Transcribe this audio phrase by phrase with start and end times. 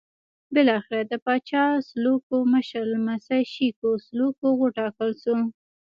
[0.53, 5.37] بالاخره د پاچا سلوکو مشر لمسی شېکو سلوکو وټاکل شو.